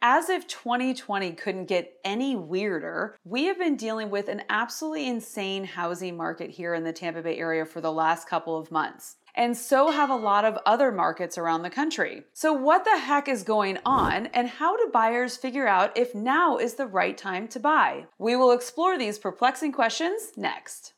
As 0.00 0.28
if 0.28 0.46
2020 0.46 1.32
couldn't 1.32 1.64
get 1.64 1.94
any 2.04 2.36
weirder, 2.36 3.16
we 3.24 3.46
have 3.46 3.58
been 3.58 3.74
dealing 3.74 4.10
with 4.10 4.28
an 4.28 4.42
absolutely 4.48 5.08
insane 5.08 5.64
housing 5.64 6.16
market 6.16 6.50
here 6.50 6.72
in 6.74 6.84
the 6.84 6.92
Tampa 6.92 7.20
Bay 7.20 7.36
area 7.36 7.66
for 7.66 7.80
the 7.80 7.90
last 7.90 8.28
couple 8.28 8.56
of 8.56 8.70
months. 8.70 9.16
And 9.34 9.56
so 9.56 9.90
have 9.90 10.08
a 10.08 10.14
lot 10.14 10.44
of 10.44 10.56
other 10.64 10.92
markets 10.92 11.36
around 11.36 11.62
the 11.62 11.70
country. 11.70 12.22
So, 12.32 12.52
what 12.52 12.84
the 12.84 12.98
heck 12.98 13.28
is 13.28 13.42
going 13.42 13.78
on, 13.84 14.26
and 14.26 14.48
how 14.48 14.76
do 14.76 14.90
buyers 14.92 15.36
figure 15.36 15.66
out 15.66 15.98
if 15.98 16.14
now 16.14 16.58
is 16.58 16.74
the 16.74 16.86
right 16.86 17.18
time 17.18 17.48
to 17.48 17.60
buy? 17.60 18.06
We 18.18 18.36
will 18.36 18.52
explore 18.52 18.98
these 18.98 19.18
perplexing 19.18 19.72
questions 19.72 20.32
next. 20.36 20.94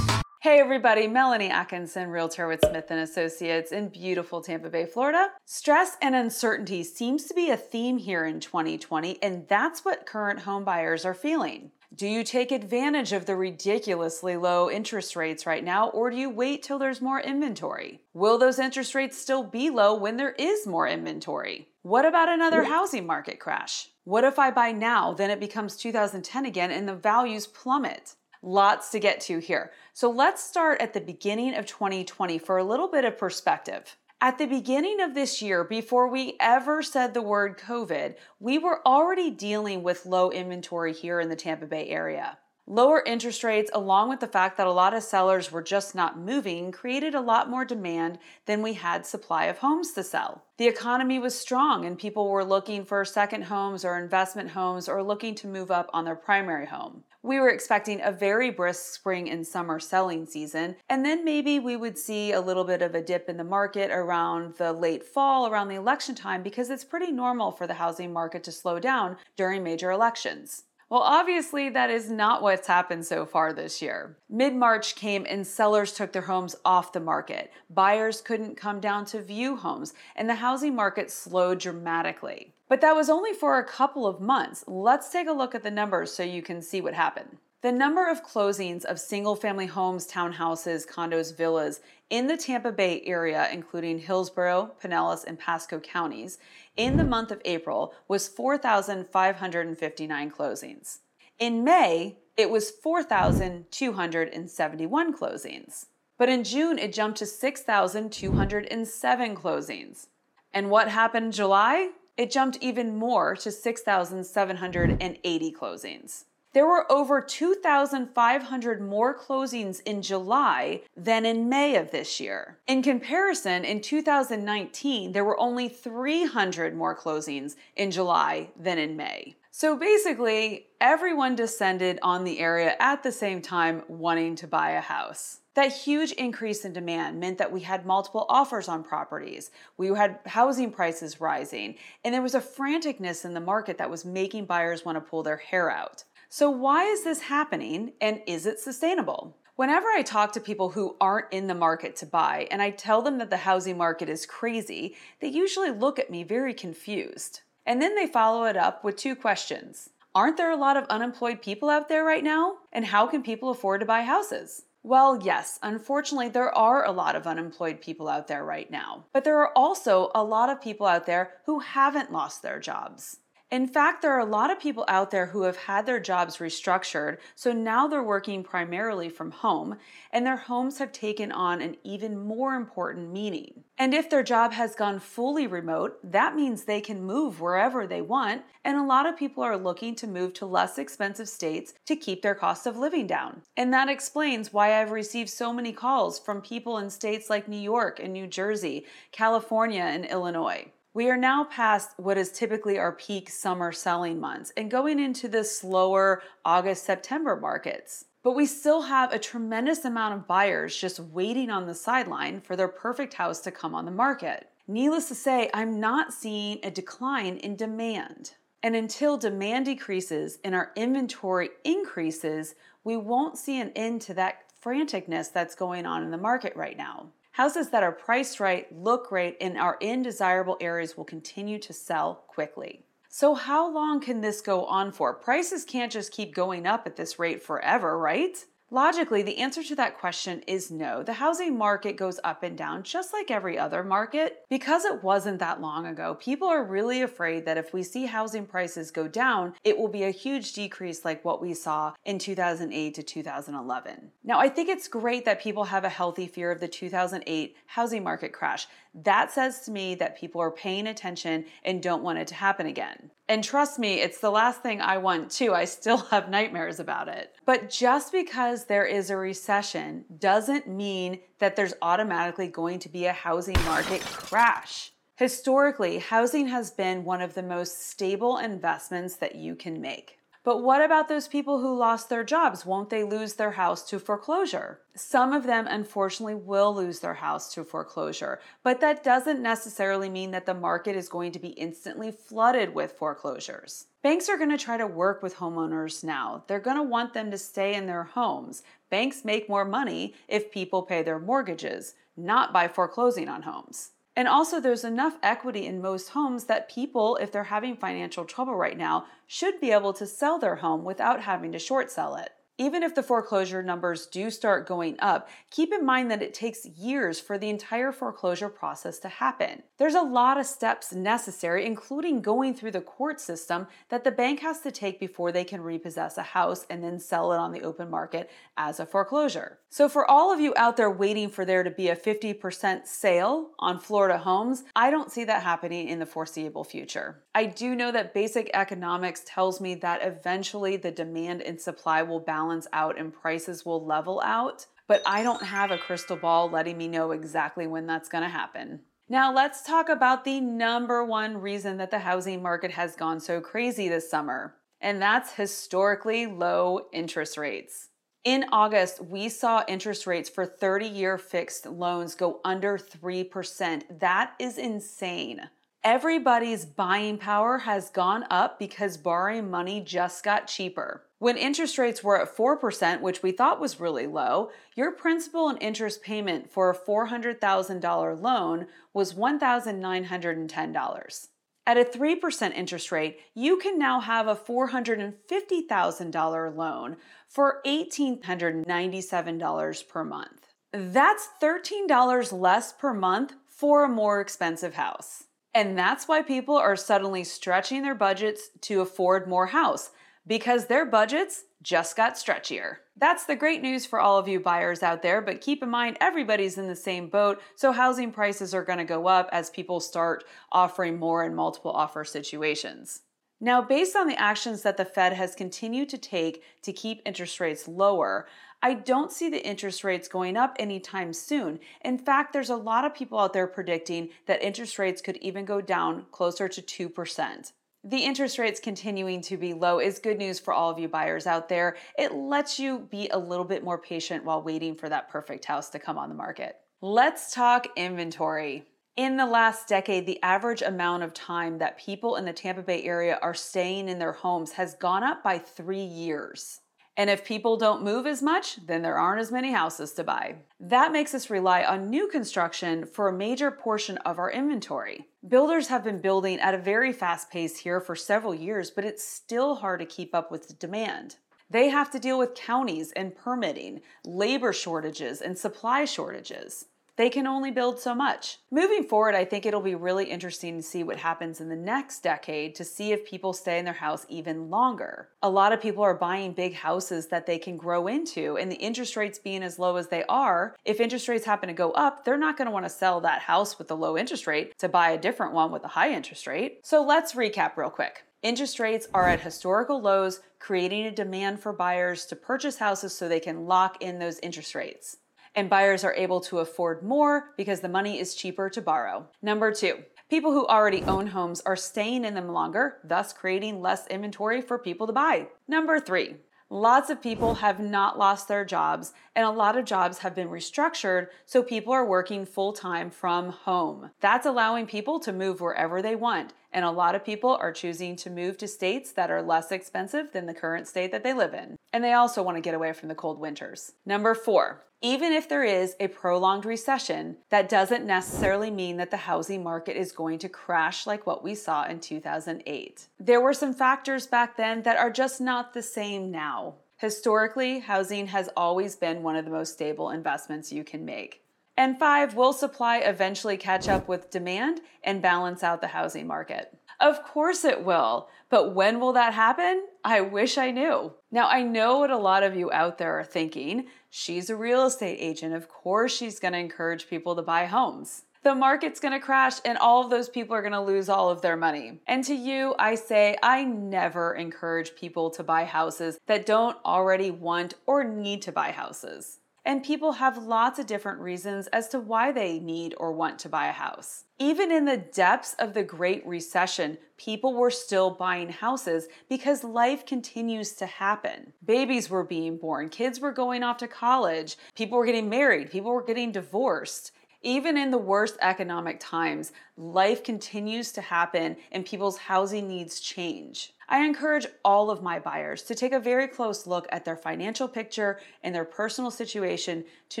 Hey 0.48 0.60
everybody, 0.60 1.06
Melanie 1.06 1.50
Atkinson, 1.50 2.08
realtor 2.08 2.48
with 2.48 2.64
Smith 2.64 2.90
& 2.90 2.90
Associates 2.90 3.70
in 3.70 3.90
beautiful 3.90 4.40
Tampa 4.40 4.70
Bay, 4.70 4.86
Florida. 4.86 5.28
Stress 5.44 5.98
and 6.00 6.14
uncertainty 6.14 6.82
seems 6.84 7.26
to 7.26 7.34
be 7.34 7.50
a 7.50 7.56
theme 7.58 7.98
here 7.98 8.24
in 8.24 8.40
2020, 8.40 9.22
and 9.22 9.46
that's 9.46 9.84
what 9.84 10.06
current 10.06 10.40
home 10.40 10.64
buyers 10.64 11.04
are 11.04 11.12
feeling. 11.12 11.70
Do 11.94 12.06
you 12.06 12.24
take 12.24 12.50
advantage 12.50 13.12
of 13.12 13.26
the 13.26 13.36
ridiculously 13.36 14.38
low 14.38 14.70
interest 14.70 15.16
rates 15.16 15.44
right 15.44 15.62
now, 15.62 15.88
or 15.88 16.08
do 16.08 16.16
you 16.16 16.30
wait 16.30 16.62
till 16.62 16.78
there's 16.78 17.02
more 17.02 17.20
inventory? 17.20 18.00
Will 18.14 18.38
those 18.38 18.58
interest 18.58 18.94
rates 18.94 19.18
still 19.18 19.42
be 19.42 19.68
low 19.68 19.92
when 19.92 20.16
there 20.16 20.32
is 20.32 20.66
more 20.66 20.88
inventory? 20.88 21.68
What 21.82 22.06
about 22.06 22.30
another 22.30 22.62
housing 22.64 23.04
market 23.04 23.38
crash? 23.38 23.90
What 24.04 24.24
if 24.24 24.38
I 24.38 24.50
buy 24.50 24.72
now, 24.72 25.12
then 25.12 25.30
it 25.30 25.40
becomes 25.40 25.76
2010 25.76 26.46
again 26.46 26.70
and 26.70 26.88
the 26.88 26.94
values 26.94 27.46
plummet? 27.46 28.14
Lots 28.42 28.90
to 28.90 29.00
get 29.00 29.20
to 29.22 29.38
here. 29.38 29.72
So 29.92 30.10
let's 30.10 30.42
start 30.42 30.80
at 30.80 30.92
the 30.92 31.00
beginning 31.00 31.54
of 31.54 31.66
2020 31.66 32.38
for 32.38 32.58
a 32.58 32.64
little 32.64 32.88
bit 32.88 33.04
of 33.04 33.18
perspective. 33.18 33.96
At 34.20 34.38
the 34.38 34.46
beginning 34.46 35.00
of 35.00 35.14
this 35.14 35.40
year, 35.40 35.62
before 35.62 36.08
we 36.08 36.36
ever 36.40 36.82
said 36.82 37.14
the 37.14 37.22
word 37.22 37.58
COVID, 37.58 38.16
we 38.40 38.58
were 38.58 38.86
already 38.86 39.30
dealing 39.30 39.82
with 39.82 40.06
low 40.06 40.30
inventory 40.30 40.92
here 40.92 41.20
in 41.20 41.28
the 41.28 41.36
Tampa 41.36 41.66
Bay 41.66 41.88
area. 41.88 42.38
Lower 42.66 43.02
interest 43.06 43.44
rates, 43.44 43.70
along 43.72 44.10
with 44.10 44.20
the 44.20 44.26
fact 44.26 44.58
that 44.58 44.66
a 44.66 44.72
lot 44.72 44.92
of 44.92 45.02
sellers 45.02 45.50
were 45.50 45.62
just 45.62 45.94
not 45.94 46.18
moving, 46.18 46.70
created 46.70 47.14
a 47.14 47.20
lot 47.20 47.48
more 47.48 47.64
demand 47.64 48.18
than 48.44 48.60
we 48.60 48.74
had 48.74 49.06
supply 49.06 49.46
of 49.46 49.58
homes 49.58 49.92
to 49.92 50.02
sell. 50.02 50.44
The 50.58 50.66
economy 50.68 51.18
was 51.18 51.38
strong 51.38 51.86
and 51.86 51.98
people 51.98 52.28
were 52.28 52.44
looking 52.44 52.84
for 52.84 53.04
second 53.06 53.44
homes 53.44 53.86
or 53.86 53.98
investment 53.98 54.50
homes 54.50 54.86
or 54.86 55.02
looking 55.02 55.34
to 55.36 55.46
move 55.46 55.70
up 55.70 55.88
on 55.94 56.04
their 56.04 56.14
primary 56.14 56.66
home. 56.66 57.04
We 57.22 57.40
were 57.40 57.50
expecting 57.50 58.00
a 58.00 58.12
very 58.12 58.50
brisk 58.50 58.94
spring 58.94 59.28
and 59.28 59.44
summer 59.44 59.80
selling 59.80 60.24
season, 60.24 60.76
and 60.88 61.04
then 61.04 61.24
maybe 61.24 61.58
we 61.58 61.76
would 61.76 61.98
see 61.98 62.30
a 62.30 62.40
little 62.40 62.62
bit 62.62 62.80
of 62.80 62.94
a 62.94 63.02
dip 63.02 63.28
in 63.28 63.36
the 63.36 63.44
market 63.44 63.90
around 63.90 64.54
the 64.56 64.72
late 64.72 65.02
fall, 65.02 65.48
around 65.48 65.66
the 65.66 65.74
election 65.74 66.14
time, 66.14 66.44
because 66.44 66.70
it's 66.70 66.84
pretty 66.84 67.10
normal 67.10 67.50
for 67.50 67.66
the 67.66 67.74
housing 67.74 68.12
market 68.12 68.44
to 68.44 68.52
slow 68.52 68.78
down 68.78 69.16
during 69.36 69.64
major 69.64 69.90
elections. 69.90 70.62
Well, 70.90 71.02
obviously, 71.02 71.68
that 71.70 71.90
is 71.90 72.08
not 72.08 72.40
what's 72.40 72.68
happened 72.68 73.04
so 73.04 73.26
far 73.26 73.52
this 73.52 73.82
year. 73.82 74.16
Mid 74.30 74.54
March 74.54 74.94
came 74.94 75.26
and 75.28 75.46
sellers 75.46 75.92
took 75.92 76.12
their 76.12 76.22
homes 76.22 76.54
off 76.64 76.92
the 76.92 77.00
market. 77.00 77.50
Buyers 77.68 78.20
couldn't 78.20 78.56
come 78.56 78.80
down 78.80 79.04
to 79.06 79.20
view 79.20 79.56
homes, 79.56 79.92
and 80.14 80.30
the 80.30 80.36
housing 80.36 80.74
market 80.74 81.10
slowed 81.10 81.58
dramatically. 81.58 82.54
But 82.68 82.80
that 82.82 82.94
was 82.94 83.08
only 83.08 83.32
for 83.32 83.58
a 83.58 83.64
couple 83.64 84.06
of 84.06 84.20
months. 84.20 84.64
Let's 84.66 85.10
take 85.10 85.26
a 85.26 85.32
look 85.32 85.54
at 85.54 85.62
the 85.62 85.70
numbers 85.70 86.12
so 86.12 86.22
you 86.22 86.42
can 86.42 86.60
see 86.60 86.80
what 86.80 86.94
happened. 86.94 87.38
The 87.60 87.72
number 87.72 88.08
of 88.08 88.24
closings 88.24 88.84
of 88.84 89.00
single 89.00 89.34
family 89.34 89.66
homes, 89.66 90.06
townhouses, 90.06 90.86
condos, 90.86 91.36
villas 91.36 91.80
in 92.08 92.28
the 92.28 92.36
Tampa 92.36 92.70
Bay 92.70 93.02
area, 93.04 93.48
including 93.52 93.98
Hillsborough, 93.98 94.76
Pinellas, 94.80 95.24
and 95.24 95.36
Pasco 95.38 95.80
counties, 95.80 96.38
in 96.76 96.96
the 96.96 97.04
month 97.04 97.32
of 97.32 97.42
April 97.44 97.92
was 98.06 98.28
4,559 98.28 100.30
closings. 100.30 100.98
In 101.40 101.64
May, 101.64 102.18
it 102.36 102.50
was 102.50 102.70
4,271 102.70 105.16
closings. 105.16 105.86
But 106.16 106.28
in 106.28 106.44
June, 106.44 106.78
it 106.78 106.92
jumped 106.92 107.18
to 107.18 107.26
6,207 107.26 109.34
closings. 109.34 110.06
And 110.52 110.70
what 110.70 110.88
happened 110.88 111.26
in 111.26 111.32
July? 111.32 111.90
It 112.18 112.30
jumped 112.30 112.58
even 112.60 112.96
more 112.96 113.36
to 113.36 113.50
6,780 113.50 115.52
closings. 115.52 116.24
There 116.52 116.66
were 116.66 116.90
over 116.90 117.20
2,500 117.20 118.80
more 118.80 119.16
closings 119.16 119.80
in 119.84 120.02
July 120.02 120.82
than 120.96 121.24
in 121.24 121.48
May 121.48 121.76
of 121.76 121.92
this 121.92 122.18
year. 122.18 122.58
In 122.66 122.82
comparison, 122.82 123.64
in 123.64 123.80
2019, 123.80 125.12
there 125.12 125.24
were 125.24 125.38
only 125.38 125.68
300 125.68 126.74
more 126.74 126.96
closings 126.96 127.54
in 127.76 127.90
July 127.90 128.48
than 128.58 128.78
in 128.78 128.96
May. 128.96 129.36
So 129.52 129.76
basically, 129.76 130.66
everyone 130.80 131.36
descended 131.36 131.98
on 132.02 132.24
the 132.24 132.40
area 132.40 132.74
at 132.80 133.02
the 133.02 133.12
same 133.12 133.42
time 133.42 133.82
wanting 133.86 134.34
to 134.36 134.46
buy 134.46 134.70
a 134.70 134.80
house. 134.80 135.40
That 135.58 135.72
huge 135.72 136.12
increase 136.12 136.64
in 136.64 136.72
demand 136.72 137.18
meant 137.18 137.38
that 137.38 137.50
we 137.50 137.62
had 137.62 137.84
multiple 137.84 138.26
offers 138.28 138.68
on 138.68 138.84
properties. 138.84 139.50
We 139.76 139.88
had 139.88 140.20
housing 140.24 140.70
prices 140.70 141.20
rising, 141.20 141.74
and 142.04 142.14
there 142.14 142.22
was 142.22 142.36
a 142.36 142.40
franticness 142.40 143.24
in 143.24 143.34
the 143.34 143.40
market 143.40 143.76
that 143.78 143.90
was 143.90 144.04
making 144.04 144.44
buyers 144.44 144.84
want 144.84 144.94
to 144.98 145.00
pull 145.00 145.24
their 145.24 145.38
hair 145.38 145.68
out. 145.68 146.04
So, 146.28 146.48
why 146.48 146.84
is 146.84 147.02
this 147.02 147.22
happening 147.22 147.94
and 148.00 148.22
is 148.24 148.46
it 148.46 148.60
sustainable? 148.60 149.36
Whenever 149.56 149.88
I 149.88 150.02
talk 150.02 150.30
to 150.34 150.40
people 150.40 150.68
who 150.68 150.94
aren't 151.00 151.32
in 151.32 151.48
the 151.48 151.56
market 151.56 151.96
to 151.96 152.06
buy 152.06 152.46
and 152.52 152.62
I 152.62 152.70
tell 152.70 153.02
them 153.02 153.18
that 153.18 153.30
the 153.30 153.38
housing 153.38 153.76
market 153.76 154.08
is 154.08 154.26
crazy, 154.26 154.94
they 155.20 155.26
usually 155.26 155.72
look 155.72 155.98
at 155.98 156.08
me 156.08 156.22
very 156.22 156.54
confused. 156.54 157.40
And 157.66 157.82
then 157.82 157.96
they 157.96 158.06
follow 158.06 158.44
it 158.44 158.56
up 158.56 158.84
with 158.84 158.94
two 158.94 159.16
questions 159.16 159.90
Aren't 160.14 160.36
there 160.36 160.52
a 160.52 160.56
lot 160.56 160.76
of 160.76 160.84
unemployed 160.84 161.42
people 161.42 161.68
out 161.68 161.88
there 161.88 162.04
right 162.04 162.22
now? 162.22 162.58
And 162.72 162.84
how 162.84 163.08
can 163.08 163.24
people 163.24 163.50
afford 163.50 163.80
to 163.80 163.86
buy 163.86 164.02
houses? 164.02 164.62
Well, 164.88 165.20
yes, 165.22 165.58
unfortunately, 165.62 166.30
there 166.30 166.48
are 166.56 166.82
a 166.82 166.92
lot 166.92 167.14
of 167.14 167.26
unemployed 167.26 167.82
people 167.82 168.08
out 168.08 168.26
there 168.26 168.42
right 168.42 168.70
now. 168.70 169.04
But 169.12 169.22
there 169.22 169.38
are 169.40 169.52
also 169.54 170.10
a 170.14 170.24
lot 170.24 170.48
of 170.48 170.62
people 170.62 170.86
out 170.86 171.04
there 171.04 171.34
who 171.44 171.58
haven't 171.58 172.10
lost 172.10 172.40
their 172.40 172.58
jobs. 172.58 173.18
In 173.50 173.66
fact, 173.66 174.00
there 174.00 174.12
are 174.12 174.18
a 174.18 174.24
lot 174.24 174.50
of 174.50 174.58
people 174.58 174.86
out 174.88 175.10
there 175.10 175.26
who 175.26 175.42
have 175.42 175.58
had 175.58 175.84
their 175.84 176.00
jobs 176.00 176.38
restructured, 176.38 177.18
so 177.34 177.52
now 177.52 177.86
they're 177.86 178.02
working 178.02 178.42
primarily 178.42 179.10
from 179.10 179.30
home, 179.30 179.76
and 180.10 180.24
their 180.24 180.38
homes 180.38 180.78
have 180.78 180.92
taken 180.92 181.32
on 181.32 181.60
an 181.60 181.76
even 181.84 182.18
more 182.18 182.54
important 182.54 183.12
meaning. 183.12 183.64
And 183.80 183.94
if 183.94 184.10
their 184.10 184.24
job 184.24 184.52
has 184.54 184.74
gone 184.74 184.98
fully 184.98 185.46
remote, 185.46 186.00
that 186.02 186.34
means 186.34 186.64
they 186.64 186.80
can 186.80 187.00
move 187.00 187.40
wherever 187.40 187.86
they 187.86 188.02
want, 188.02 188.42
and 188.64 188.76
a 188.76 188.82
lot 188.82 189.06
of 189.06 189.16
people 189.16 189.44
are 189.44 189.56
looking 189.56 189.94
to 189.96 190.08
move 190.08 190.34
to 190.34 190.46
less 190.46 190.78
expensive 190.78 191.28
states 191.28 191.74
to 191.86 191.94
keep 191.94 192.20
their 192.20 192.34
cost 192.34 192.66
of 192.66 192.76
living 192.76 193.06
down. 193.06 193.42
And 193.56 193.72
that 193.72 193.88
explains 193.88 194.52
why 194.52 194.80
I've 194.80 194.90
received 194.90 195.30
so 195.30 195.52
many 195.52 195.72
calls 195.72 196.18
from 196.18 196.42
people 196.42 196.78
in 196.78 196.90
states 196.90 197.30
like 197.30 197.46
New 197.46 197.60
York 197.60 198.00
and 198.00 198.12
New 198.12 198.26
Jersey, 198.26 198.84
California, 199.12 199.84
and 199.84 200.04
Illinois. 200.06 200.66
We 200.92 201.08
are 201.10 201.16
now 201.16 201.44
past 201.44 201.92
what 201.98 202.18
is 202.18 202.32
typically 202.32 202.78
our 202.78 202.90
peak 202.90 203.30
summer 203.30 203.70
selling 203.70 204.18
months 204.18 204.52
and 204.56 204.68
going 204.68 204.98
into 204.98 205.28
the 205.28 205.44
slower 205.44 206.22
August 206.44 206.84
September 206.84 207.36
markets. 207.36 208.06
But 208.22 208.34
we 208.34 208.46
still 208.46 208.82
have 208.82 209.12
a 209.12 209.18
tremendous 209.18 209.84
amount 209.84 210.14
of 210.14 210.26
buyers 210.26 210.76
just 210.76 210.98
waiting 210.98 211.50
on 211.50 211.66
the 211.66 211.74
sideline 211.74 212.40
for 212.40 212.56
their 212.56 212.68
perfect 212.68 213.14
house 213.14 213.40
to 213.42 213.50
come 213.50 213.74
on 213.74 213.84
the 213.84 213.90
market. 213.90 214.48
Needless 214.66 215.08
to 215.08 215.14
say, 215.14 215.50
I'm 215.54 215.78
not 215.78 216.12
seeing 216.12 216.58
a 216.62 216.70
decline 216.70 217.36
in 217.38 217.56
demand. 217.56 218.32
And 218.62 218.74
until 218.74 219.16
demand 219.16 219.66
decreases 219.66 220.38
and 220.44 220.54
our 220.54 220.72
inventory 220.74 221.50
increases, 221.64 222.56
we 222.82 222.96
won't 222.96 223.38
see 223.38 223.60
an 223.60 223.70
end 223.76 224.02
to 224.02 224.14
that 224.14 224.44
franticness 224.62 225.32
that's 225.32 225.54
going 225.54 225.86
on 225.86 226.02
in 226.02 226.10
the 226.10 226.18
market 226.18 226.56
right 226.56 226.76
now. 226.76 227.06
Houses 227.32 227.70
that 227.70 227.84
are 227.84 227.92
priced 227.92 228.40
right, 228.40 228.66
look 228.76 229.08
great, 229.08 229.36
and 229.40 229.56
are 229.56 229.78
in 229.80 230.02
desirable 230.02 230.56
areas 230.60 230.96
will 230.96 231.04
continue 231.04 231.60
to 231.60 231.72
sell 231.72 232.24
quickly. 232.26 232.84
So, 233.10 233.34
how 233.34 233.70
long 233.72 234.00
can 234.00 234.20
this 234.20 234.42
go 234.42 234.66
on 234.66 234.92
for? 234.92 235.14
Prices 235.14 235.64
can't 235.64 235.90
just 235.90 236.12
keep 236.12 236.34
going 236.34 236.66
up 236.66 236.86
at 236.86 236.96
this 236.96 237.18
rate 237.18 237.42
forever, 237.42 237.98
right? 237.98 238.44
Logically, 238.70 239.22
the 239.22 239.38
answer 239.38 239.62
to 239.62 239.74
that 239.76 239.98
question 239.98 240.42
is 240.46 240.70
no. 240.70 241.02
The 241.02 241.14
housing 241.14 241.56
market 241.56 241.96
goes 241.96 242.20
up 242.22 242.42
and 242.42 242.56
down 242.56 242.82
just 242.82 243.14
like 243.14 243.30
every 243.30 243.58
other 243.58 243.82
market. 243.82 244.44
Because 244.50 244.84
it 244.84 245.02
wasn't 245.02 245.38
that 245.38 245.62
long 245.62 245.86
ago, 245.86 246.16
people 246.16 246.48
are 246.48 246.62
really 246.62 247.00
afraid 247.00 247.46
that 247.46 247.56
if 247.56 247.72
we 247.72 247.82
see 247.82 248.04
housing 248.04 248.44
prices 248.44 248.90
go 248.90 249.08
down, 249.08 249.54
it 249.64 249.78
will 249.78 249.88
be 249.88 250.02
a 250.02 250.10
huge 250.10 250.52
decrease 250.52 251.02
like 251.02 251.24
what 251.24 251.40
we 251.40 251.54
saw 251.54 251.94
in 252.04 252.18
2008 252.18 252.94
to 252.94 253.02
2011. 253.02 254.10
Now, 254.22 254.38
I 254.38 254.50
think 254.50 254.68
it's 254.68 254.86
great 254.86 255.24
that 255.24 255.40
people 255.40 255.64
have 255.64 255.84
a 255.84 255.88
healthy 255.88 256.26
fear 256.26 256.50
of 256.50 256.60
the 256.60 256.68
2008 256.68 257.56
housing 257.68 258.04
market 258.04 258.34
crash. 258.34 258.66
That 258.94 259.30
says 259.32 259.60
to 259.60 259.70
me 259.70 259.94
that 259.94 260.18
people 260.18 260.42
are 260.42 260.50
paying 260.50 260.88
attention 260.88 261.46
and 261.64 261.82
don't 261.82 262.02
want 262.02 262.18
it 262.18 262.26
to 262.28 262.34
happen 262.34 262.66
again. 262.66 263.10
And 263.28 263.44
trust 263.44 263.78
me, 263.78 264.00
it's 264.00 264.20
the 264.20 264.30
last 264.30 264.62
thing 264.62 264.80
I 264.80 264.96
want 264.96 265.30
too. 265.30 265.54
I 265.54 265.66
still 265.66 265.96
have 266.10 266.30
nightmares 266.30 266.80
about 266.80 267.08
it. 267.08 267.34
But 267.44 267.70
just 267.70 268.10
because 268.10 268.64
there 268.64 268.86
is 268.86 269.10
a 269.10 269.16
recession 269.16 270.04
doesn't 270.18 270.66
mean 270.66 271.20
that 271.38 271.54
there's 271.54 271.74
automatically 271.82 272.48
going 272.48 272.78
to 272.80 272.88
be 272.88 273.04
a 273.06 273.12
housing 273.12 273.62
market 273.64 274.00
crash. 274.00 274.92
Historically, 275.16 275.98
housing 275.98 276.46
has 276.46 276.70
been 276.70 277.04
one 277.04 277.20
of 277.20 277.34
the 277.34 277.42
most 277.42 277.88
stable 277.90 278.38
investments 278.38 279.16
that 279.16 279.34
you 279.34 279.56
can 279.56 279.80
make. 279.80 280.17
But 280.48 280.62
what 280.62 280.80
about 280.80 281.08
those 281.08 281.28
people 281.28 281.60
who 281.60 281.76
lost 281.76 282.08
their 282.08 282.24
jobs? 282.24 282.64
Won't 282.64 282.88
they 282.88 283.04
lose 283.04 283.34
their 283.34 283.50
house 283.50 283.82
to 283.90 283.98
foreclosure? 283.98 284.80
Some 284.94 285.34
of 285.34 285.44
them, 285.44 285.66
unfortunately, 285.68 286.36
will 286.36 286.74
lose 286.74 287.00
their 287.00 287.12
house 287.12 287.52
to 287.52 287.64
foreclosure, 287.64 288.40
but 288.62 288.80
that 288.80 289.04
doesn't 289.04 289.42
necessarily 289.42 290.08
mean 290.08 290.30
that 290.30 290.46
the 290.46 290.54
market 290.54 290.96
is 290.96 291.10
going 291.10 291.32
to 291.32 291.38
be 291.38 291.48
instantly 291.48 292.10
flooded 292.10 292.72
with 292.72 292.92
foreclosures. 292.92 293.88
Banks 294.02 294.30
are 294.30 294.38
going 294.38 294.48
to 294.48 294.56
try 294.56 294.78
to 294.78 294.86
work 294.86 295.22
with 295.22 295.36
homeowners 295.36 296.02
now. 296.02 296.44
They're 296.46 296.60
going 296.60 296.78
to 296.78 296.82
want 296.82 297.12
them 297.12 297.30
to 297.30 297.36
stay 297.36 297.74
in 297.74 297.84
their 297.84 298.04
homes. 298.04 298.62
Banks 298.88 299.26
make 299.26 299.50
more 299.50 299.66
money 299.66 300.14
if 300.28 300.50
people 300.50 300.80
pay 300.80 301.02
their 301.02 301.18
mortgages, 301.18 301.94
not 302.16 302.54
by 302.54 302.68
foreclosing 302.68 303.28
on 303.28 303.42
homes. 303.42 303.90
And 304.18 304.26
also, 304.26 304.58
there's 304.58 304.82
enough 304.82 305.16
equity 305.22 305.64
in 305.64 305.80
most 305.80 306.08
homes 306.08 306.46
that 306.46 306.68
people, 306.68 307.16
if 307.20 307.30
they're 307.30 307.44
having 307.44 307.76
financial 307.76 308.24
trouble 308.24 308.56
right 308.56 308.76
now, 308.76 309.06
should 309.28 309.60
be 309.60 309.70
able 309.70 309.92
to 309.92 310.08
sell 310.08 310.40
their 310.40 310.56
home 310.56 310.82
without 310.82 311.20
having 311.20 311.52
to 311.52 311.58
short 311.60 311.88
sell 311.88 312.16
it. 312.16 312.30
Even 312.60 312.82
if 312.82 312.92
the 312.92 313.04
foreclosure 313.04 313.62
numbers 313.62 314.06
do 314.06 314.32
start 314.32 314.66
going 314.66 314.96
up, 314.98 315.28
keep 315.48 315.72
in 315.72 315.86
mind 315.86 316.10
that 316.10 316.22
it 316.22 316.34
takes 316.34 316.66
years 316.66 317.20
for 317.20 317.38
the 317.38 317.48
entire 317.48 317.92
foreclosure 317.92 318.48
process 318.48 318.98
to 318.98 319.08
happen. 319.08 319.62
There's 319.78 319.94
a 319.94 320.02
lot 320.02 320.40
of 320.40 320.46
steps 320.46 320.92
necessary, 320.92 321.64
including 321.64 322.20
going 322.20 322.54
through 322.54 322.72
the 322.72 322.80
court 322.80 323.20
system, 323.20 323.68
that 323.90 324.02
the 324.02 324.10
bank 324.10 324.40
has 324.40 324.60
to 324.62 324.72
take 324.72 324.98
before 324.98 325.30
they 325.30 325.44
can 325.44 325.60
repossess 325.60 326.18
a 326.18 326.22
house 326.22 326.66
and 326.68 326.82
then 326.82 326.98
sell 326.98 327.32
it 327.32 327.38
on 327.38 327.52
the 327.52 327.62
open 327.62 327.88
market 327.88 328.28
as 328.56 328.80
a 328.80 328.86
foreclosure. 328.86 329.60
So, 329.70 329.88
for 329.88 330.10
all 330.10 330.32
of 330.32 330.40
you 330.40 330.52
out 330.56 330.76
there 330.76 330.90
waiting 330.90 331.28
for 331.28 331.44
there 331.44 331.62
to 331.62 331.70
be 331.70 331.88
a 331.88 331.96
50% 331.96 332.86
sale 332.86 333.50
on 333.60 333.78
Florida 333.78 334.18
homes, 334.18 334.64
I 334.74 334.90
don't 334.90 335.12
see 335.12 335.24
that 335.24 335.44
happening 335.44 335.88
in 335.88 336.00
the 336.00 336.06
foreseeable 336.06 336.64
future. 336.64 337.22
I 337.34 337.44
do 337.44 337.76
know 337.76 337.92
that 337.92 338.14
basic 338.14 338.50
economics 338.52 339.22
tells 339.26 339.60
me 339.60 339.76
that 339.76 340.00
eventually 340.02 340.76
the 340.76 340.90
demand 340.90 341.42
and 341.42 341.60
supply 341.60 342.02
will 342.02 342.18
balance 342.18 342.47
balance 342.48 342.66
out 342.72 342.98
and 342.98 343.12
prices 343.12 343.66
will 343.66 343.84
level 343.84 344.22
out. 344.24 344.66
But 344.86 345.02
I 345.04 345.22
don't 345.22 345.42
have 345.42 345.70
a 345.70 345.76
crystal 345.76 346.16
ball 346.16 346.48
letting 346.48 346.78
me 346.78 346.88
know 346.88 347.10
exactly 347.10 347.66
when 347.66 347.86
that's 347.86 348.08
going 348.08 348.24
to 348.24 348.30
happen. 348.30 348.80
Now, 349.10 349.34
let's 349.34 349.62
talk 349.62 349.90
about 349.90 350.24
the 350.24 350.40
number 350.40 351.04
one 351.04 351.38
reason 351.38 351.76
that 351.76 351.90
the 351.90 351.98
housing 351.98 352.42
market 352.42 352.70
has 352.70 352.96
gone 352.96 353.20
so 353.20 353.40
crazy 353.40 353.88
this 353.88 354.10
summer, 354.10 354.54
and 354.80 355.00
that's 355.00 355.34
historically 355.34 356.26
low 356.26 356.86
interest 356.92 357.36
rates. 357.36 357.88
In 358.24 358.46
August, 358.50 359.04
we 359.04 359.28
saw 359.28 359.62
interest 359.68 360.06
rates 360.06 360.30
for 360.30 360.46
30 360.46 360.86
year 360.86 361.18
fixed 361.18 361.66
loans 361.66 362.14
go 362.14 362.40
under 362.44 362.78
3%. 362.78 364.00
That 364.00 364.34
is 364.38 364.56
insane. 364.56 365.50
Everybody's 365.84 366.64
buying 366.64 367.18
power 367.18 367.58
has 367.58 367.90
gone 367.90 368.24
up 368.30 368.58
because 368.58 368.96
borrowing 368.96 369.50
money 369.50 369.80
just 369.80 370.24
got 370.24 370.46
cheaper. 370.46 371.07
When 371.20 371.36
interest 371.36 371.78
rates 371.78 372.04
were 372.04 372.20
at 372.20 372.36
4%, 372.36 373.00
which 373.00 373.24
we 373.24 373.32
thought 373.32 373.60
was 373.60 373.80
really 373.80 374.06
low, 374.06 374.52
your 374.76 374.92
principal 374.92 375.48
and 375.48 375.60
interest 375.60 376.00
payment 376.00 376.48
for 376.48 376.70
a 376.70 376.78
$400,000 376.78 378.22
loan 378.22 378.68
was 378.94 379.14
$1,910. 379.14 381.26
At 381.66 381.76
a 381.76 381.84
3% 381.84 382.54
interest 382.54 382.92
rate, 382.92 383.18
you 383.34 383.56
can 383.58 383.76
now 383.78 383.98
have 384.00 384.28
a 384.28 384.36
$450,000 384.36 386.56
loan 386.56 386.96
for 387.28 387.60
$1,897 387.66 389.88
per 389.88 390.04
month. 390.04 390.46
That's 390.72 391.28
$13 391.42 392.32
less 392.32 392.72
per 392.72 392.94
month 392.94 393.34
for 393.48 393.82
a 393.84 393.88
more 393.88 394.20
expensive 394.20 394.74
house. 394.74 395.24
And 395.52 395.76
that's 395.76 396.06
why 396.06 396.22
people 396.22 396.56
are 396.56 396.76
suddenly 396.76 397.24
stretching 397.24 397.82
their 397.82 397.96
budgets 397.96 398.50
to 398.62 398.80
afford 398.80 399.26
more 399.26 399.46
house 399.46 399.90
because 400.28 400.66
their 400.66 400.86
budgets 400.86 401.44
just 401.62 401.96
got 401.96 402.14
stretchier. 402.14 402.76
That's 402.96 403.24
the 403.24 403.34
great 403.34 403.62
news 403.62 403.86
for 403.86 403.98
all 403.98 404.18
of 404.18 404.28
you 404.28 404.38
buyers 404.38 404.82
out 404.82 405.02
there, 405.02 405.20
but 405.22 405.40
keep 405.40 405.62
in 405.62 405.70
mind 405.70 405.96
everybody's 406.00 406.58
in 406.58 406.68
the 406.68 406.76
same 406.76 407.08
boat, 407.08 407.40
so 407.56 407.72
housing 407.72 408.12
prices 408.12 408.54
are 408.54 408.64
going 408.64 408.78
to 408.78 408.84
go 408.84 409.08
up 409.08 409.28
as 409.32 409.50
people 409.50 409.80
start 409.80 410.24
offering 410.52 410.98
more 410.98 411.24
in 411.24 411.34
multiple 411.34 411.72
offer 411.72 412.04
situations. 412.04 413.00
Now, 413.40 413.62
based 413.62 413.96
on 413.96 414.06
the 414.06 414.20
actions 414.20 414.62
that 414.62 414.76
the 414.76 414.84
Fed 414.84 415.12
has 415.12 415.34
continued 415.34 415.88
to 415.90 415.98
take 415.98 416.42
to 416.62 416.72
keep 416.72 417.02
interest 417.06 417.40
rates 417.40 417.66
lower, 417.66 418.26
I 418.60 418.74
don't 418.74 419.12
see 419.12 419.30
the 419.30 419.46
interest 419.46 419.84
rates 419.84 420.08
going 420.08 420.36
up 420.36 420.56
anytime 420.58 421.12
soon. 421.12 421.60
In 421.84 421.96
fact, 421.96 422.32
there's 422.32 422.50
a 422.50 422.56
lot 422.56 422.84
of 422.84 422.94
people 422.94 423.18
out 423.18 423.32
there 423.32 423.46
predicting 423.46 424.08
that 424.26 424.42
interest 424.42 424.78
rates 424.78 425.00
could 425.00 425.16
even 425.18 425.44
go 425.44 425.60
down 425.60 426.06
closer 426.10 426.48
to 426.48 426.88
2%. 426.88 427.52
The 427.88 428.04
interest 428.04 428.38
rates 428.38 428.60
continuing 428.60 429.22
to 429.22 429.38
be 429.38 429.54
low 429.54 429.78
is 429.78 429.98
good 429.98 430.18
news 430.18 430.38
for 430.38 430.52
all 430.52 430.68
of 430.68 430.78
you 430.78 430.88
buyers 430.88 431.26
out 431.26 431.48
there. 431.48 431.78
It 431.98 432.12
lets 432.12 432.58
you 432.58 432.80
be 432.90 433.08
a 433.08 433.18
little 433.18 433.46
bit 433.46 433.64
more 433.64 433.78
patient 433.78 434.26
while 434.26 434.42
waiting 434.42 434.74
for 434.74 434.90
that 434.90 435.08
perfect 435.08 435.46
house 435.46 435.70
to 435.70 435.78
come 435.78 435.96
on 435.96 436.10
the 436.10 436.14
market. 436.14 436.56
Let's 436.82 437.32
talk 437.32 437.66
inventory. 437.76 438.66
In 438.96 439.16
the 439.16 439.24
last 439.24 439.68
decade, 439.68 440.04
the 440.04 440.22
average 440.22 440.60
amount 440.60 441.02
of 441.02 441.14
time 441.14 441.56
that 441.58 441.78
people 441.78 442.16
in 442.16 442.26
the 442.26 442.32
Tampa 442.34 442.60
Bay 442.60 442.82
area 442.82 443.18
are 443.22 443.32
staying 443.32 443.88
in 443.88 443.98
their 443.98 444.12
homes 444.12 444.52
has 444.52 444.74
gone 444.74 445.02
up 445.02 445.22
by 445.22 445.38
three 445.38 445.82
years. 445.82 446.60
And 446.98 447.08
if 447.08 447.24
people 447.24 447.56
don't 447.56 447.84
move 447.84 448.08
as 448.08 448.22
much, 448.22 448.56
then 448.66 448.82
there 448.82 448.98
aren't 448.98 449.20
as 449.20 449.30
many 449.30 449.52
houses 449.52 449.92
to 449.92 450.04
buy. 450.04 450.34
That 450.58 450.90
makes 450.90 451.14
us 451.14 451.30
rely 451.30 451.62
on 451.62 451.88
new 451.88 452.08
construction 452.08 452.84
for 452.84 453.06
a 453.06 453.12
major 453.12 453.52
portion 453.52 453.98
of 453.98 454.18
our 454.18 454.32
inventory. 454.32 455.06
Builders 455.28 455.68
have 455.68 455.84
been 455.84 456.00
building 456.00 456.40
at 456.40 456.54
a 456.54 456.58
very 456.58 456.92
fast 456.92 457.30
pace 457.30 457.60
here 457.60 457.80
for 457.80 457.94
several 457.94 458.34
years, 458.34 458.72
but 458.72 458.84
it's 458.84 459.06
still 459.06 459.54
hard 459.54 459.78
to 459.78 459.86
keep 459.86 460.12
up 460.12 460.32
with 460.32 460.48
the 460.48 460.54
demand. 460.54 461.16
They 461.48 461.68
have 461.68 461.92
to 461.92 462.00
deal 462.00 462.18
with 462.18 462.34
counties 462.34 462.90
and 462.90 463.14
permitting, 463.14 463.80
labor 464.04 464.52
shortages, 464.52 465.20
and 465.20 465.38
supply 465.38 465.84
shortages 465.84 466.66
they 466.98 467.08
can 467.08 467.28
only 467.28 467.52
build 467.52 467.78
so 467.78 467.94
much. 467.94 468.38
Moving 468.50 468.82
forward, 468.82 469.14
I 469.14 469.24
think 469.24 469.46
it'll 469.46 469.60
be 469.60 469.76
really 469.76 470.06
interesting 470.06 470.56
to 470.56 470.62
see 470.64 470.82
what 470.82 470.96
happens 470.96 471.40
in 471.40 471.48
the 471.48 471.54
next 471.54 472.02
decade 472.02 472.56
to 472.56 472.64
see 472.64 472.90
if 472.90 473.06
people 473.06 473.32
stay 473.32 473.58
in 473.58 473.64
their 473.64 473.72
house 473.72 474.04
even 474.08 474.50
longer. 474.50 475.08
A 475.22 475.30
lot 475.30 475.52
of 475.52 475.62
people 475.62 475.84
are 475.84 475.94
buying 475.94 476.32
big 476.32 476.54
houses 476.54 477.06
that 477.06 477.24
they 477.24 477.38
can 477.38 477.56
grow 477.56 477.86
into, 477.86 478.36
and 478.36 478.50
the 478.50 478.56
interest 478.56 478.96
rates 478.96 479.20
being 479.20 479.44
as 479.44 479.60
low 479.60 479.76
as 479.76 479.86
they 479.86 480.02
are, 480.08 480.56
if 480.64 480.80
interest 480.80 481.06
rates 481.06 481.24
happen 481.24 481.46
to 481.46 481.54
go 481.54 481.70
up, 481.70 482.04
they're 482.04 482.18
not 482.18 482.36
going 482.36 482.46
to 482.46 482.52
want 482.52 482.64
to 482.64 482.70
sell 482.70 483.00
that 483.00 483.22
house 483.22 483.58
with 483.58 483.68
the 483.68 483.76
low 483.76 483.96
interest 483.96 484.26
rate 484.26 484.58
to 484.58 484.68
buy 484.68 484.90
a 484.90 484.98
different 484.98 485.32
one 485.32 485.52
with 485.52 485.62
a 485.62 485.68
high 485.68 485.92
interest 485.92 486.26
rate. 486.26 486.58
So 486.64 486.84
let's 486.84 487.12
recap 487.12 487.56
real 487.56 487.70
quick. 487.70 488.02
Interest 488.24 488.58
rates 488.58 488.88
are 488.92 489.08
at 489.08 489.20
historical 489.20 489.80
lows, 489.80 490.18
creating 490.40 490.86
a 490.86 490.90
demand 490.90 491.38
for 491.38 491.52
buyers 491.52 492.06
to 492.06 492.16
purchase 492.16 492.58
houses 492.58 492.92
so 492.92 493.08
they 493.08 493.20
can 493.20 493.46
lock 493.46 493.80
in 493.80 494.00
those 494.00 494.18
interest 494.18 494.56
rates 494.56 494.96
and 495.34 495.50
buyers 495.50 495.84
are 495.84 495.94
able 495.94 496.20
to 496.22 496.38
afford 496.38 496.82
more 496.82 497.32
because 497.36 497.60
the 497.60 497.68
money 497.68 497.98
is 497.98 498.14
cheaper 498.14 498.48
to 498.50 498.62
borrow. 498.62 499.06
Number 499.22 499.52
two, 499.52 499.82
people 500.08 500.32
who 500.32 500.46
already 500.46 500.82
own 500.82 501.08
homes 501.08 501.40
are 501.46 501.56
staying 501.56 502.04
in 502.04 502.14
them 502.14 502.28
longer, 502.28 502.78
thus 502.84 503.12
creating 503.12 503.60
less 503.60 503.86
inventory 503.88 504.40
for 504.40 504.58
people 504.58 504.86
to 504.86 504.92
buy. 504.92 505.28
Number 505.46 505.80
three, 505.80 506.16
Lots 506.50 506.88
of 506.88 507.02
people 507.02 507.34
have 507.34 507.60
not 507.60 507.98
lost 507.98 508.26
their 508.26 508.42
jobs, 508.42 508.94
and 509.18 509.26
a 509.26 509.30
lot 509.30 509.58
of 509.58 509.64
jobs 509.64 509.98
have 509.98 510.14
been 510.14 510.28
restructured, 510.28 511.08
so 511.26 511.42
people 511.42 511.72
are 511.72 511.84
working 511.84 512.24
full 512.24 512.52
time 512.52 512.88
from 512.88 513.30
home. 513.30 513.90
That's 513.98 514.26
allowing 514.26 514.68
people 514.68 515.00
to 515.00 515.12
move 515.12 515.40
wherever 515.40 515.82
they 515.82 515.96
want, 515.96 516.34
and 516.52 516.64
a 516.64 516.70
lot 516.70 516.94
of 516.94 517.04
people 517.04 517.36
are 517.40 517.50
choosing 517.50 517.96
to 517.96 518.10
move 518.10 518.38
to 518.38 518.46
states 518.46 518.92
that 518.92 519.10
are 519.10 519.20
less 519.20 519.50
expensive 519.50 520.12
than 520.12 520.26
the 520.26 520.34
current 520.34 520.68
state 520.68 520.92
that 520.92 521.02
they 521.02 521.12
live 521.12 521.34
in. 521.34 521.56
And 521.72 521.82
they 521.82 521.94
also 521.94 522.22
want 522.22 522.36
to 522.36 522.40
get 522.40 522.54
away 522.54 522.72
from 522.72 522.88
the 522.88 522.94
cold 522.94 523.18
winters. 523.18 523.72
Number 523.84 524.14
four, 524.14 524.62
even 524.82 525.12
if 525.12 525.28
there 525.28 525.42
is 525.42 525.74
a 525.80 525.88
prolonged 525.88 526.44
recession, 526.44 527.16
that 527.30 527.48
doesn't 527.48 527.84
necessarily 527.84 528.52
mean 528.52 528.76
that 528.76 528.92
the 528.92 528.98
housing 528.98 529.42
market 529.42 529.76
is 529.76 529.90
going 529.90 530.20
to 530.20 530.28
crash 530.28 530.86
like 530.86 531.08
what 531.08 531.24
we 531.24 531.34
saw 531.34 531.66
in 531.66 531.80
2008. 531.80 532.86
There 533.00 533.20
were 533.20 533.34
some 533.34 533.52
factors 533.52 534.06
back 534.06 534.36
then 534.36 534.62
that 534.62 534.76
are 534.76 534.92
just 534.92 535.20
not 535.20 535.54
the 535.54 535.62
same 535.62 536.12
now. 536.12 536.54
Historically, 536.78 537.58
housing 537.58 538.06
has 538.06 538.30
always 538.36 538.76
been 538.76 539.02
one 539.02 539.16
of 539.16 539.24
the 539.24 539.30
most 539.32 539.52
stable 539.52 539.90
investments 539.90 540.52
you 540.52 540.62
can 540.62 540.84
make. 540.84 541.22
And 541.56 541.76
five, 541.76 542.14
will 542.14 542.32
supply 542.32 542.78
eventually 542.78 543.36
catch 543.36 543.68
up 543.68 543.88
with 543.88 544.10
demand 544.10 544.60
and 544.84 545.02
balance 545.02 545.42
out 545.42 545.60
the 545.60 545.66
housing 545.66 546.06
market? 546.06 546.56
Of 546.78 547.02
course 547.02 547.44
it 547.44 547.64
will. 547.64 548.08
But 548.30 548.54
when 548.54 548.78
will 548.78 548.92
that 548.92 549.12
happen? 549.12 549.64
I 549.84 550.02
wish 550.02 550.38
I 550.38 550.52
knew. 550.52 550.92
Now, 551.10 551.28
I 551.28 551.42
know 551.42 551.80
what 551.80 551.90
a 551.90 551.98
lot 551.98 552.22
of 552.22 552.36
you 552.36 552.52
out 552.52 552.78
there 552.78 552.96
are 553.00 553.04
thinking. 553.04 553.66
She's 553.90 554.30
a 554.30 554.36
real 554.36 554.64
estate 554.64 554.98
agent. 555.00 555.34
Of 555.34 555.48
course, 555.48 555.92
she's 555.92 556.20
going 556.20 556.34
to 556.34 556.38
encourage 556.38 556.88
people 556.88 557.16
to 557.16 557.22
buy 557.22 557.46
homes. 557.46 558.04
The 558.28 558.34
market's 558.34 558.78
gonna 558.78 559.00
crash 559.00 559.38
and 559.46 559.56
all 559.56 559.82
of 559.82 559.88
those 559.88 560.10
people 560.10 560.36
are 560.36 560.42
gonna 560.42 560.62
lose 560.62 560.90
all 560.90 561.08
of 561.08 561.22
their 561.22 561.34
money. 561.34 561.80
And 561.86 562.04
to 562.04 562.14
you, 562.14 562.54
I 562.58 562.74
say, 562.74 563.16
I 563.22 563.44
never 563.44 564.12
encourage 564.16 564.76
people 564.76 565.08
to 565.12 565.22
buy 565.22 565.46
houses 565.46 565.98
that 566.08 566.26
don't 566.26 566.58
already 566.62 567.10
want 567.10 567.54
or 567.64 567.84
need 567.84 568.20
to 568.22 568.32
buy 568.32 568.50
houses. 568.50 569.20
And 569.46 569.64
people 569.64 569.92
have 569.92 570.18
lots 570.18 570.58
of 570.58 570.66
different 570.66 571.00
reasons 571.00 571.46
as 571.46 571.68
to 571.68 571.80
why 571.80 572.12
they 572.12 572.38
need 572.38 572.74
or 572.76 572.92
want 572.92 573.18
to 573.20 573.30
buy 573.30 573.46
a 573.46 573.52
house. 573.52 574.04
Even 574.18 574.52
in 574.52 574.66
the 574.66 574.76
depths 574.76 575.34
of 575.38 575.54
the 575.54 575.62
Great 575.62 576.06
Recession, 576.06 576.76
people 576.98 577.32
were 577.32 577.50
still 577.50 577.88
buying 577.88 578.28
houses 578.28 578.88
because 579.08 579.42
life 579.42 579.86
continues 579.86 580.52
to 580.56 580.66
happen. 580.66 581.32
Babies 581.42 581.88
were 581.88 582.04
being 582.04 582.36
born, 582.36 582.68
kids 582.68 583.00
were 583.00 583.12
going 583.12 583.42
off 583.42 583.56
to 583.56 583.68
college, 583.68 584.36
people 584.54 584.76
were 584.76 584.84
getting 584.84 585.08
married, 585.08 585.50
people 585.50 585.70
were 585.70 585.82
getting 585.82 586.12
divorced. 586.12 586.92
Even 587.22 587.56
in 587.56 587.72
the 587.72 587.78
worst 587.78 588.16
economic 588.20 588.78
times, 588.78 589.32
life 589.56 590.04
continues 590.04 590.70
to 590.70 590.80
happen 590.80 591.36
and 591.50 591.66
people's 591.66 591.98
housing 591.98 592.46
needs 592.46 592.78
change. 592.78 593.52
I 593.68 593.84
encourage 593.84 594.26
all 594.44 594.70
of 594.70 594.84
my 594.84 595.00
buyers 595.00 595.42
to 595.42 595.56
take 595.56 595.72
a 595.72 595.80
very 595.80 596.06
close 596.06 596.46
look 596.46 596.68
at 596.70 596.84
their 596.84 596.96
financial 596.96 597.48
picture 597.48 597.98
and 598.22 598.32
their 598.32 598.44
personal 598.44 598.92
situation 598.92 599.64
to 599.88 600.00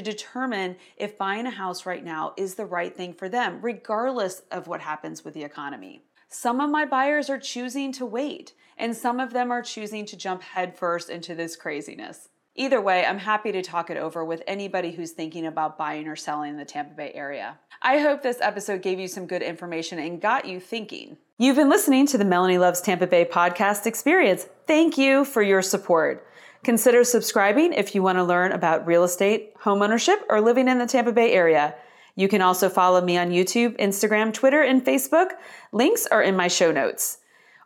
determine 0.00 0.76
if 0.96 1.18
buying 1.18 1.46
a 1.46 1.50
house 1.50 1.86
right 1.86 2.04
now 2.04 2.34
is 2.36 2.54
the 2.54 2.64
right 2.64 2.96
thing 2.96 3.12
for 3.12 3.28
them, 3.28 3.58
regardless 3.62 4.42
of 4.52 4.68
what 4.68 4.80
happens 4.80 5.24
with 5.24 5.34
the 5.34 5.42
economy. 5.42 6.02
Some 6.28 6.60
of 6.60 6.70
my 6.70 6.84
buyers 6.84 7.28
are 7.28 7.38
choosing 7.38 7.90
to 7.94 8.06
wait, 8.06 8.52
and 8.76 8.96
some 8.96 9.18
of 9.18 9.32
them 9.32 9.50
are 9.50 9.62
choosing 9.62 10.06
to 10.06 10.16
jump 10.16 10.42
headfirst 10.42 11.10
into 11.10 11.34
this 11.34 11.56
craziness. 11.56 12.28
Either 12.58 12.80
way, 12.80 13.06
I'm 13.06 13.18
happy 13.18 13.52
to 13.52 13.62
talk 13.62 13.88
it 13.88 13.96
over 13.96 14.24
with 14.24 14.42
anybody 14.48 14.90
who's 14.90 15.12
thinking 15.12 15.46
about 15.46 15.78
buying 15.78 16.08
or 16.08 16.16
selling 16.16 16.50
in 16.50 16.56
the 16.56 16.64
Tampa 16.64 16.92
Bay 16.92 17.12
area. 17.14 17.56
I 17.82 18.00
hope 18.00 18.20
this 18.20 18.40
episode 18.40 18.82
gave 18.82 18.98
you 18.98 19.06
some 19.06 19.26
good 19.26 19.42
information 19.42 20.00
and 20.00 20.20
got 20.20 20.44
you 20.44 20.58
thinking. 20.58 21.18
You've 21.38 21.54
been 21.54 21.70
listening 21.70 22.08
to 22.08 22.18
the 22.18 22.24
Melanie 22.24 22.58
Loves 22.58 22.80
Tampa 22.80 23.06
Bay 23.06 23.24
podcast 23.24 23.86
experience. 23.86 24.48
Thank 24.66 24.98
you 24.98 25.24
for 25.24 25.40
your 25.40 25.62
support. 25.62 26.26
Consider 26.64 27.04
subscribing 27.04 27.74
if 27.74 27.94
you 27.94 28.02
want 28.02 28.18
to 28.18 28.24
learn 28.24 28.50
about 28.50 28.84
real 28.88 29.04
estate, 29.04 29.56
homeownership, 29.58 30.18
or 30.28 30.40
living 30.40 30.66
in 30.66 30.80
the 30.80 30.86
Tampa 30.86 31.12
Bay 31.12 31.32
area. 31.32 31.76
You 32.16 32.26
can 32.26 32.42
also 32.42 32.68
follow 32.68 33.00
me 33.00 33.16
on 33.16 33.30
YouTube, 33.30 33.78
Instagram, 33.78 34.34
Twitter, 34.34 34.62
and 34.62 34.84
Facebook. 34.84 35.28
Links 35.70 36.08
are 36.08 36.24
in 36.24 36.34
my 36.34 36.48
show 36.48 36.72
notes 36.72 37.18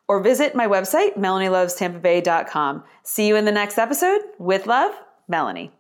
or 0.08 0.22
visit 0.22 0.54
my 0.54 0.66
website, 0.66 1.16
melanielovestampabay.com. 1.16 2.84
See 3.02 3.28
you 3.28 3.36
in 3.36 3.44
the 3.44 3.52
next 3.52 3.78
episode. 3.78 4.20
With 4.38 4.66
love, 4.66 4.92
Melanie. 5.28 5.72